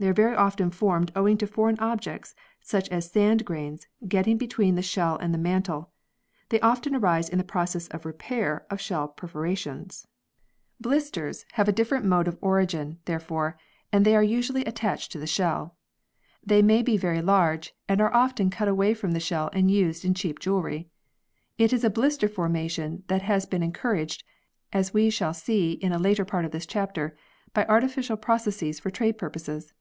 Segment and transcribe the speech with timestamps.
[0.00, 4.76] They are very often formed owing to foreign objects such as sand grains getting between
[4.76, 5.90] the shell and the mantle;
[6.50, 10.06] they often arise in the process of repair of shell perforations.
[10.76, 13.58] 54 PEARLS [CH." Blisters" have a different mode of origin, there fore,
[13.92, 15.74] and they are usually attached to the shell.
[16.46, 20.04] They may be very large, and are often cut away from the shell and used
[20.04, 20.88] in cheap jewellery.
[21.58, 24.22] It is blister formation that has been encouraged,
[24.72, 27.16] as we shall see in a later part of this chapter,
[27.52, 29.72] by artificial processes for trade purposes.